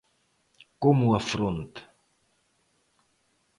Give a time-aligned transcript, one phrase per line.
[0.83, 1.81] Como o afronta?